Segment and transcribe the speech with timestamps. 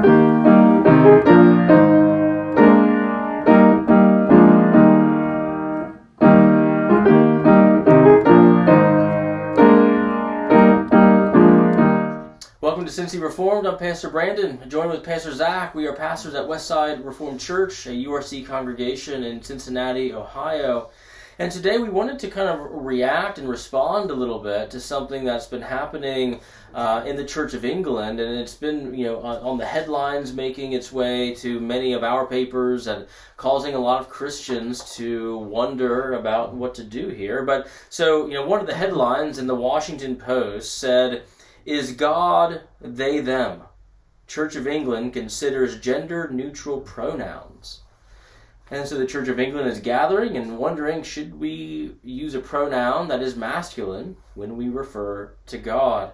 [0.00, 0.14] Welcome
[12.86, 13.66] to Cincy Reformed.
[13.66, 15.74] I'm Pastor Brandon, joined with Pastor Zach.
[15.74, 20.88] We are pastors at Westside Reformed Church, a URC congregation in Cincinnati, Ohio.
[21.40, 25.24] And today we wanted to kind of react and respond a little bit to something
[25.24, 26.42] that's been happening
[26.74, 30.34] uh, in the Church of England, and it's been, you know, on, on the headlines,
[30.34, 33.06] making its way to many of our papers and
[33.38, 37.42] causing a lot of Christians to wonder about what to do here.
[37.42, 41.22] But so, you know, one of the headlines in the Washington Post said
[41.64, 43.62] is God they them.
[44.26, 47.80] Church of England considers gender neutral pronouns.
[48.70, 53.08] And so the Church of England is gathering and wondering should we use a pronoun
[53.08, 56.12] that is masculine when we refer to God?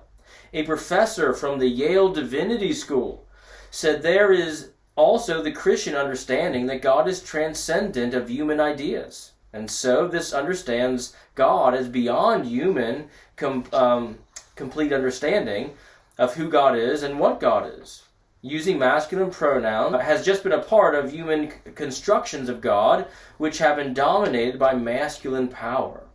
[0.54, 3.26] A professor from the Yale Divinity School
[3.70, 9.32] said there is also the Christian understanding that God is transcendent of human ideas.
[9.52, 14.18] And so this understands God as beyond human com- um,
[14.54, 15.74] complete understanding
[16.16, 18.05] of who God is and what God is.
[18.42, 23.06] Using masculine pronoun has just been a part of human constructions of God,
[23.38, 26.06] which have been dominated by masculine power.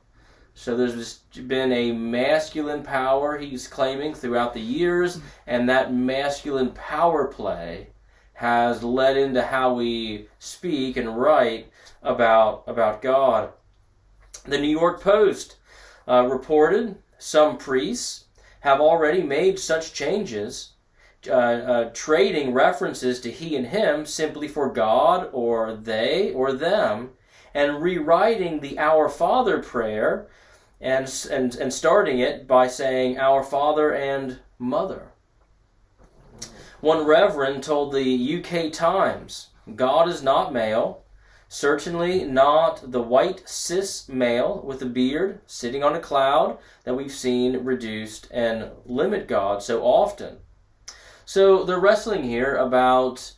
[0.54, 7.28] So there's been a masculine power he's claiming throughout the years, and that masculine power
[7.28, 7.88] play
[8.34, 13.54] has led into how we speak and write about about God.
[14.46, 15.58] The New York Post
[16.08, 18.26] uh, reported some priests
[18.62, 20.74] have already made such changes,
[21.28, 27.12] uh, uh, trading references to he and him simply for God or they or them,
[27.54, 30.28] and rewriting the Our Father prayer
[30.80, 35.12] and, and, and starting it by saying Our Father and Mother.
[36.80, 41.04] One reverend told the UK Times God is not male,
[41.54, 47.12] Certainly not the white cis male with a beard sitting on a cloud that we've
[47.12, 50.38] seen reduced and limit God so often.
[51.32, 53.32] So they're wrestling here about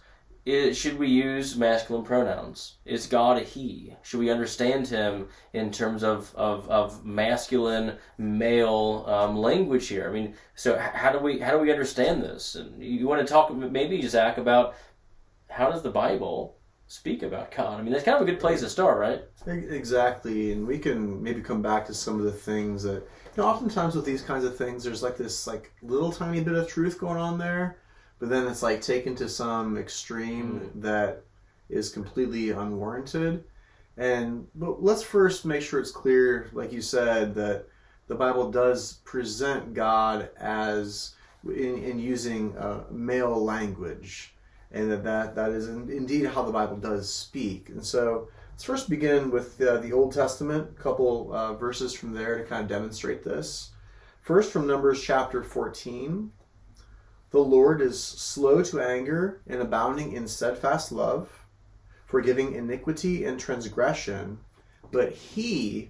[0.48, 2.78] is, should we use masculine pronouns?
[2.86, 3.96] Is God a he?
[4.02, 10.10] Should we understand him in terms of, of, of masculine male um, language here?
[10.10, 12.56] I mean, so how do we how do we understand this?
[12.56, 14.74] And you want to talk maybe Zach about
[15.52, 17.80] how does the Bible speak about God.
[17.80, 19.24] I mean, that's kind of a good place to start, right?
[19.46, 23.46] Exactly, and we can maybe come back to some of the things that you know.
[23.46, 27.00] Oftentimes with these kinds of things, there's like this like little tiny bit of truth
[27.00, 27.78] going on there,
[28.24, 30.82] but then it's like taken to some extreme mm.
[30.82, 31.26] that
[31.68, 33.44] is completely unwarranted.
[33.98, 37.66] And but let's first make sure it's clear, like you said, that
[38.08, 44.34] the Bible does present God as in, in using uh, male language
[44.72, 47.68] and that that, that is indeed how the Bible does speak.
[47.68, 52.14] And so let's first begin with uh, the Old Testament, a couple uh, verses from
[52.14, 53.72] there to kind of demonstrate this.
[54.22, 56.32] First, from Numbers chapter 14.
[57.34, 61.48] The Lord is slow to anger and abounding in steadfast love,
[62.06, 64.38] forgiving iniquity and transgression,
[64.92, 65.90] but he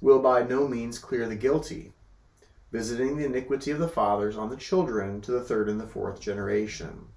[0.00, 1.94] will by no means clear the guilty,
[2.70, 6.20] visiting the iniquity of the fathers on the children to the third and the fourth
[6.20, 7.08] generation.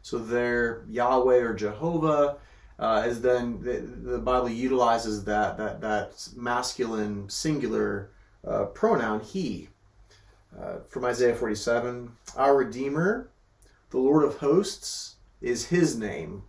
[0.00, 2.38] So there, Yahweh or Jehovah
[2.78, 3.80] uh, is then the,
[4.12, 8.12] the, Bible utilizes that that that masculine singular
[8.48, 9.68] uh, pronoun he.
[10.60, 13.28] Uh, from Isaiah 47, our Redeemer,
[13.90, 16.42] the Lord of hosts, is His name.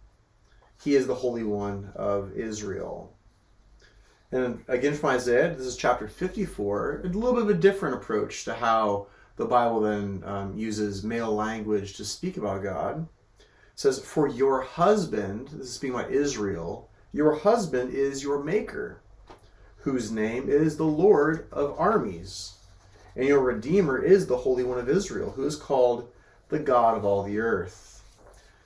[0.83, 3.13] He is the Holy One of Israel.
[4.31, 8.43] And again from Isaiah, this is chapter 54, a little bit of a different approach
[8.45, 9.07] to how
[9.37, 13.07] the Bible then um, uses male language to speak about God
[13.75, 19.01] says, For your husband, this is speaking about Israel, your husband is your maker,
[19.77, 22.54] whose name is the Lord of armies.
[23.15, 26.09] And your Redeemer is the Holy One of Israel, who is called
[26.49, 27.85] the God of all the earth.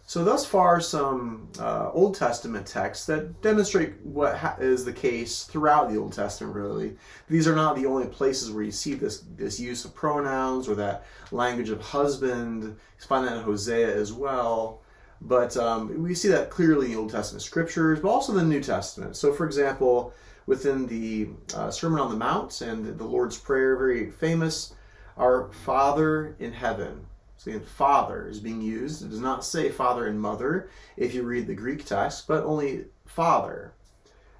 [0.09, 5.43] So, thus far, some uh, Old Testament texts that demonstrate what ha- is the case
[5.43, 6.97] throughout the Old Testament, really.
[7.29, 10.73] These are not the only places where you see this, this use of pronouns or
[10.75, 12.63] that language of husband.
[12.63, 14.81] You find that in Hosea as well.
[15.21, 18.61] But um, we see that clearly in the Old Testament scriptures, but also the New
[18.61, 19.15] Testament.
[19.15, 20.11] So, for example,
[20.49, 24.73] within the uh, Sermon on the Mount and the Lord's Prayer, very famous,
[25.15, 27.05] our Father in heaven.
[27.37, 29.03] So, again, Father is being used.
[29.03, 32.85] It does not say Father and Mother if you read the Greek text, but only
[33.05, 33.73] Father.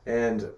[0.08, 0.50] And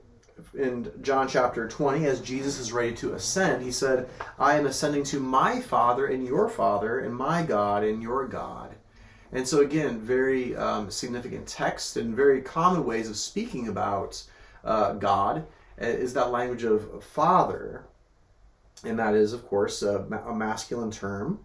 [0.57, 4.07] in John chapter 20, as Jesus is ready to ascend, he said,
[4.39, 8.73] I am ascending to my Father and your Father, and my God and your God.
[9.33, 14.23] And so, again, very um, significant text and very common ways of speaking about
[14.63, 15.45] uh, God
[15.81, 17.85] uh, is that language of father.
[18.83, 21.39] And that is, of course, a, a masculine term.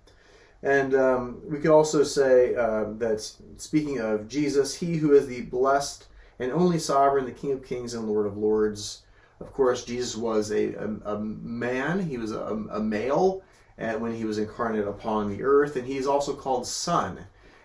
[0.62, 3.20] And um, we could also say uh, that
[3.58, 6.06] speaking of Jesus, he who is the blessed
[6.38, 9.02] and only sovereign, the King of kings and Lord of lords.
[9.38, 13.42] Of course, Jesus was a, a, a man, he was a, a male
[13.78, 17.19] and when he was incarnate upon the earth, and he's also called Son,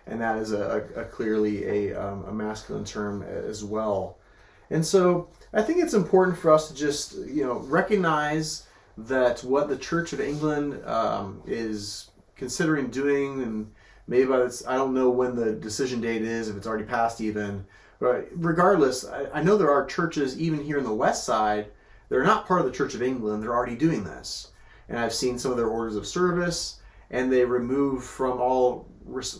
[0.06, 4.18] and that is a, a clearly a, um, a masculine term as well.
[4.72, 8.66] And so I think it's important for us to just you know recognize
[8.98, 13.70] that what the Church of England um, is considering doing, and
[14.06, 17.64] maybe I don't know when the decision date is, if it's already passed even.
[18.00, 21.66] But regardless, I, I know there are churches even here in the West Side
[22.08, 23.42] that are not part of the Church of England.
[23.42, 24.52] They're already doing this
[24.88, 26.80] and I've seen some of their orders of service,
[27.10, 28.88] and they remove from all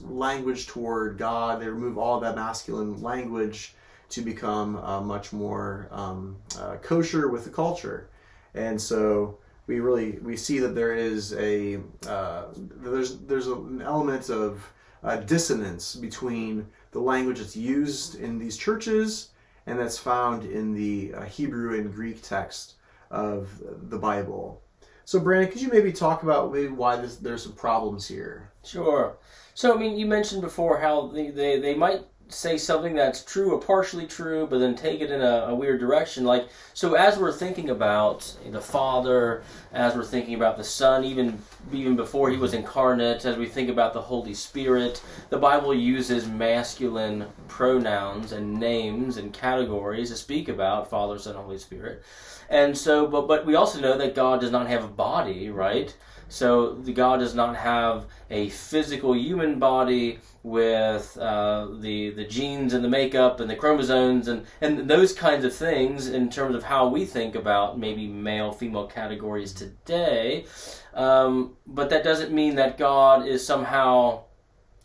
[0.03, 1.61] language toward God.
[1.61, 3.75] They remove all that masculine language
[4.13, 8.09] to become uh, much more um, uh, kosher with the culture,
[8.55, 14.31] and so we really we see that there is a uh, there's there's an element
[14.31, 14.65] of
[15.03, 19.31] uh, dissonance between the language that's used in these churches
[19.67, 22.75] and that's found in the uh, Hebrew and Greek text
[23.11, 23.51] of
[23.89, 24.61] the Bible.
[25.05, 28.53] So, Brandon, could you maybe talk about maybe why this, there's some problems here?
[28.65, 29.19] Sure.
[29.55, 33.53] So, I mean, you mentioned before how they, they, they might say something that's true
[33.53, 36.25] or partially true, but then take it in a, a, weird direction.
[36.25, 39.43] Like, so as we're thinking about the Father,
[39.73, 41.39] as we're thinking about the Son, even
[41.73, 46.27] even before he was incarnate, as we think about the Holy Spirit, the Bible uses
[46.27, 52.03] masculine pronouns and names and categories to speak about Father, Son, Holy Spirit.
[52.49, 55.95] And so, but but we also know that God does not have a body, right?
[56.33, 62.73] So the God does not have a physical human body with uh, the the genes
[62.73, 66.63] and the makeup and the chromosomes and and those kinds of things in terms of
[66.63, 70.47] how we think about maybe male female categories today.
[70.95, 74.25] Um, but that doesn't mean that God is somehow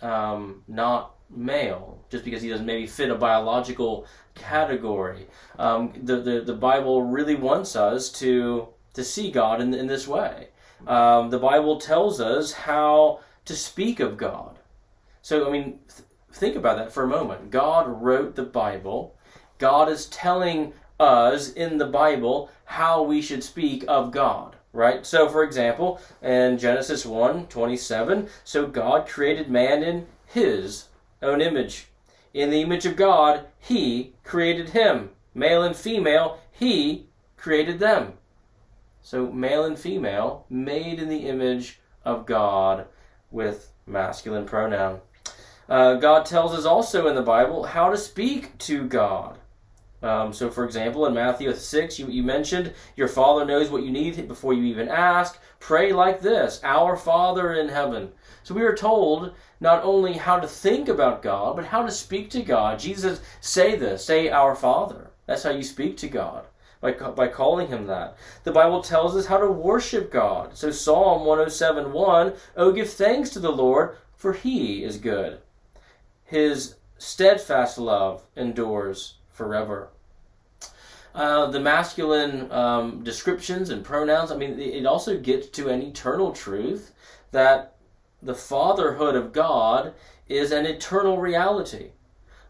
[0.01, 4.05] um, not male just because he doesn't maybe fit a biological
[4.35, 5.27] category.
[5.57, 10.07] Um, the, the, the Bible really wants us to, to see God in, in this
[10.07, 10.49] way.
[10.85, 14.59] Um, the Bible tells us how to speak of God.
[15.21, 17.49] So, I mean, th- think about that for a moment.
[17.49, 19.15] God wrote the Bible.
[19.57, 25.07] God is telling us in the Bible how we should speak of God right?
[25.07, 30.85] So, for example, in Genesis 1 27, so God created man in his
[31.21, 31.87] own image.
[32.33, 35.09] In the image of God, He created him.
[35.33, 37.07] Male and female, He
[37.37, 38.13] created them.
[39.07, 42.87] So, male and female, made in the image of God
[43.31, 44.99] with masculine pronoun.
[45.69, 49.37] Uh, God tells us also in the Bible how to speak to God.
[50.03, 53.91] Um, so, for example, in Matthew 6, you, you mentioned your Father knows what you
[53.91, 55.39] need before you even ask.
[55.61, 58.11] Pray like this Our Father in heaven.
[58.43, 62.29] So, we are told not only how to think about God, but how to speak
[62.31, 62.77] to God.
[62.77, 65.11] Jesus say this, say our Father.
[65.27, 66.43] That's how you speak to God.
[66.79, 68.17] By, by calling him that.
[68.43, 70.55] The Bible tells us how to worship God.
[70.55, 75.39] So Psalm 107 1, Oh, give thanks to the Lord, for he is good.
[76.23, 79.89] His steadfast love endures forever.
[81.15, 86.31] Uh, the masculine um, descriptions and pronouns, I mean, it also gets to an eternal
[86.31, 86.91] truth
[87.31, 87.75] that
[88.21, 89.93] the fatherhood of God
[90.27, 91.91] is an eternal reality.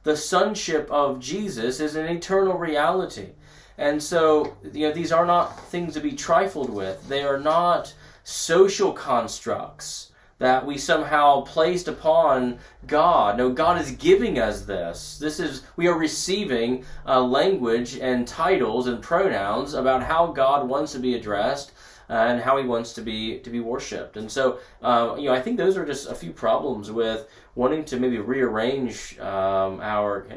[0.03, 3.29] The sonship of Jesus is an eternal reality.
[3.77, 7.07] And so, you know, these are not things to be trifled with.
[7.07, 7.93] They are not
[8.23, 13.37] social constructs that we somehow placed upon God.
[13.37, 15.17] No, God is giving us this.
[15.17, 20.91] This is we are receiving uh, language and titles and pronouns about how God wants
[20.91, 21.71] to be addressed
[22.09, 24.17] and how he wants to be to be worshipped.
[24.17, 27.85] And so, uh, you know, I think those are just a few problems with wanting
[27.85, 30.27] to maybe rearrange um, our.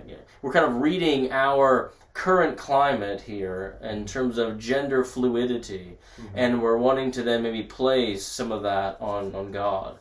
[0.42, 6.34] We're kind of reading our current climate here in terms of gender fluidity, mm-hmm.
[6.34, 9.98] and we're wanting to then maybe place some of that on on God.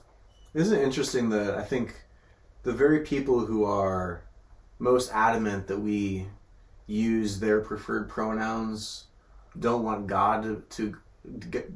[0.53, 1.93] Isn't it interesting that I think
[2.63, 4.23] the very people who are
[4.79, 6.27] most adamant that we
[6.87, 9.05] use their preferred pronouns
[9.59, 10.97] don't want God to, to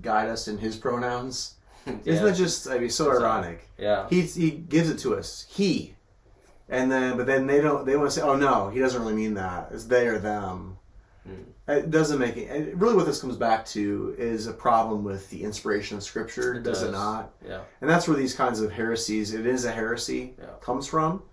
[0.01, 1.55] guide us in His pronouns.
[1.85, 1.93] yeah.
[2.05, 2.67] Isn't that just?
[2.69, 3.69] I mean, so ironic.
[3.77, 4.07] Yeah.
[4.09, 5.45] He he gives it to us.
[5.49, 5.95] He,
[6.69, 7.85] and then but then they don't.
[7.85, 9.69] They want to say, oh no, he doesn't really mean that.
[9.71, 10.77] It's they or them.
[11.25, 11.43] Hmm.
[11.69, 12.75] It doesn't make it.
[12.75, 16.55] Really, what this comes back to is a problem with the inspiration of Scripture.
[16.55, 16.83] It does.
[16.83, 17.31] it not?
[17.47, 17.61] Yeah.
[17.79, 20.47] And that's where these kinds of heresies, it is a heresy, Yeah.
[20.59, 21.23] comes from,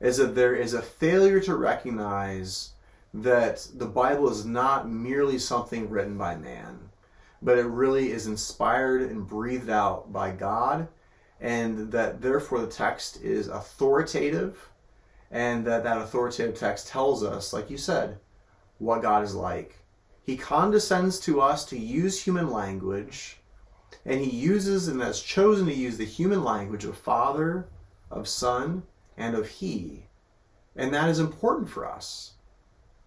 [0.00, 2.70] is that there is a failure to recognize
[3.12, 6.88] that the Bible is not merely something written by man,
[7.42, 10.88] but it really is inspired and breathed out by God,
[11.40, 14.70] and that therefore the text is authoritative,
[15.30, 18.18] and that that authoritative text tells us, like you said,
[18.78, 19.78] what God is like.
[20.22, 23.38] He condescends to us to use human language
[24.06, 27.68] and he uses and has chosen to use the human language of father
[28.10, 28.82] of son
[29.16, 30.06] and of he
[30.76, 32.32] and that is important for us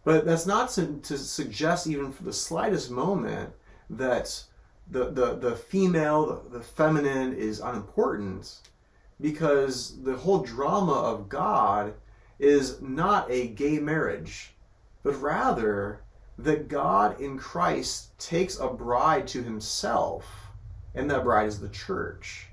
[0.04, 3.52] but that's not to, to suggest even for the slightest moment
[3.90, 4.44] that
[4.90, 8.60] the, the, the female the, the feminine is unimportant
[9.20, 11.94] because the whole drama of god
[12.40, 14.54] is not a gay marriage
[15.04, 16.02] but rather
[16.38, 20.48] that god in christ takes a bride to himself
[20.98, 22.48] and that bride is the church.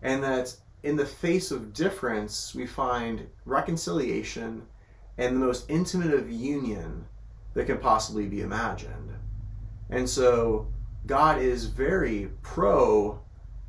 [0.00, 4.62] And that in the face of difference, we find reconciliation
[5.18, 7.06] and the most intimate of union
[7.54, 9.10] that can possibly be imagined.
[9.90, 10.68] And so
[11.06, 13.20] God is very pro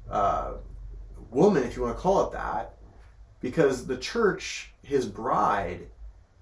[0.09, 0.53] uh,
[1.29, 2.77] woman, if you want to call it that,
[3.41, 5.87] because the church, his bride,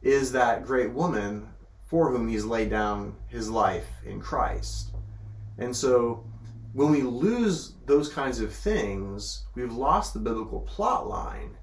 [0.01, 1.47] is that great woman
[1.87, 4.91] for whom he's laid down his life in Christ.
[5.57, 6.25] And so
[6.73, 11.55] when we lose those kinds of things, we've lost the biblical plot line,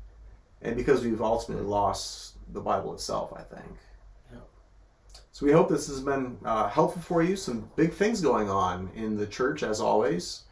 [0.63, 3.77] and because we've ultimately lost the Bible itself, I think.
[5.41, 7.35] So we hope this has been uh, helpful for you.
[7.35, 10.43] Some big things going on in the church, as always.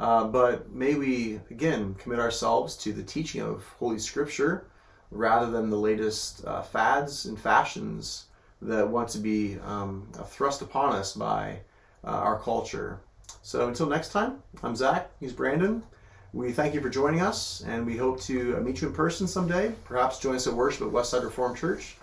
[0.00, 4.66] Uh, but may we again commit ourselves to the teaching of Holy Scripture
[5.12, 8.24] rather than the latest uh, fads and fashions
[8.60, 11.60] that want to be um, thrust upon us by
[12.02, 12.98] uh, our culture.
[13.42, 15.08] So until next time, I'm Zach.
[15.20, 15.84] He's Brandon.
[16.32, 19.28] We thank you for joining us, and we hope to uh, meet you in person
[19.28, 19.72] someday.
[19.84, 21.96] Perhaps join us at worship at Westside Reformed Church,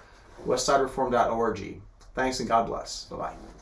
[0.45, 1.81] westsidereformed.org.
[2.19, 3.05] Thanks and God bless.
[3.05, 3.58] Bye bye.